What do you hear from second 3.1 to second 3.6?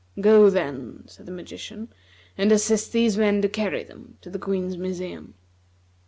men to